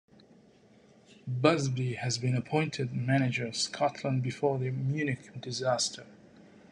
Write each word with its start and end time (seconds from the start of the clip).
Busby 1.27 1.93
had 1.93 2.17
been 2.19 2.35
appointed 2.35 2.91
manager 2.91 3.45
of 3.45 3.55
Scotland 3.55 4.23
before 4.23 4.57
the 4.57 4.71
Munich 4.71 5.29
disaster. 5.39 6.07